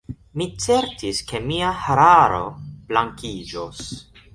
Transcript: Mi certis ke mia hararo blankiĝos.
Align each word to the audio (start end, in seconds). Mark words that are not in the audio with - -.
Mi 0.41 0.45
certis 0.63 1.21
ke 1.31 1.43
mia 1.51 1.69
hararo 1.85 2.43
blankiĝos. 2.91 3.89